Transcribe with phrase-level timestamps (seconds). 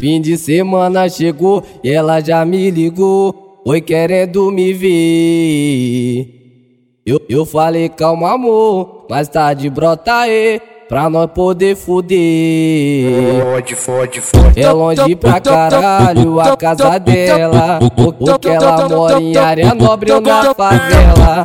[0.00, 3.62] Fim de semana chegou e ela já me ligou.
[3.64, 6.34] Oi, querendo me ver.
[7.06, 13.42] Eu, eu falei, calma, amor, mais tarde brota aí pra nós poder fuder.
[13.42, 14.60] Fode, fode, fode.
[14.60, 17.78] É longe pra caralho a casa dela.
[18.18, 21.42] Porque ela mora em área nobre ou na favela.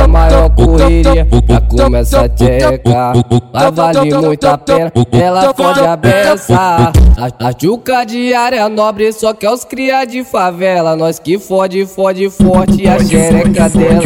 [0.00, 3.12] É maior correria, já começa a tcheca.
[3.52, 6.54] Mas vale muito a pena, ela fode a beça.
[6.56, 10.96] A, a chuca de área nobre só quer os cria de favela.
[10.96, 14.02] Nós que fode, fode forte a xereca dela.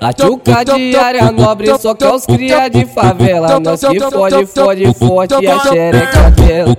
[0.00, 3.58] A chuca de área nobre só quer os cria de favela.
[3.58, 6.76] Nós que fode, fode forte a xereca dela.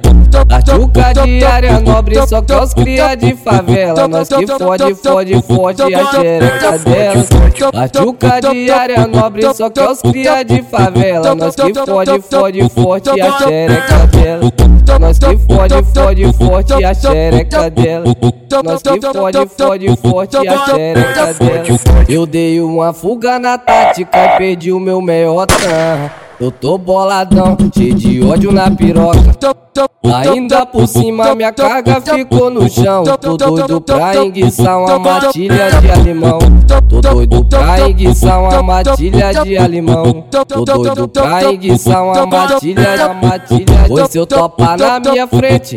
[0.50, 4.08] A chuca de área nobre só quer os cria de favela.
[4.08, 7.26] Nós que fode, fode forte a xereca dela.
[7.74, 11.34] A chuca de área nobre só quer os cria de favela.
[11.36, 14.52] Nós que fode, fode forte a xereca dela.
[15.00, 18.06] Nós que fode, fode forte a xereca dela.
[18.64, 21.66] Nós que fode, fode forte a xereca dela.
[22.08, 25.56] Eu dei uma fuga na tática e perdi o meu meiota.
[26.40, 29.65] Eu tô boladão, cheio de ódio na piroca.
[30.14, 33.04] Ainda por cima minha carga ficou no chão.
[33.04, 36.40] Tô doido pra enguiçar uma matilha de alemão.
[36.88, 40.26] Tô doido pra enguiçar uma matilha de alemão.
[40.32, 43.86] Tô doido pra enguiçar uma matilha de matilha.
[43.88, 45.76] Pois se eu topar na minha frente,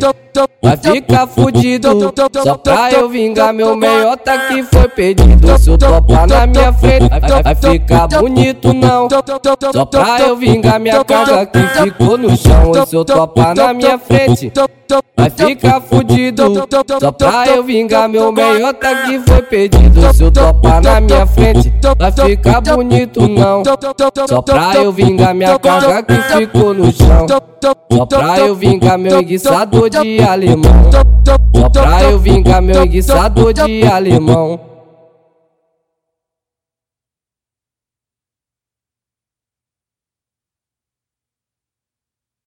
[0.63, 2.15] vai ficar fudido.
[2.43, 5.59] Só pra eu vingar meu meiota que foi perdido.
[5.59, 9.09] Se eu topar na minha frente, vai, vai ficar bonito não.
[9.73, 12.87] Só pra eu vingar minha carga que ficou no chão.
[12.87, 14.53] Se eu topar na minha frente,
[15.17, 16.69] vai ficar fudido.
[17.01, 20.13] Só pra eu vingar meu meiota que foi perdido.
[20.13, 23.63] Se eu topar na minha frente, vai ficar bonito não.
[24.29, 27.27] Só pra eu vingar minha carga que ficou no chão.
[27.91, 30.91] Só pra eu vingar meu enguiçador de alemão.
[31.55, 34.61] Só pra eu vingar meu enguiçador de alemão.